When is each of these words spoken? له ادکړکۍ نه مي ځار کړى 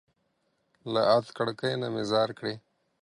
له 0.93 1.01
ادکړکۍ 1.17 1.73
نه 1.81 1.87
مي 1.93 2.03
ځار 2.11 2.29
کړى 2.37 2.55